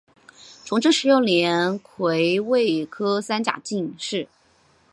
[0.65, 4.27] 崇祯十六年癸未科三甲进士。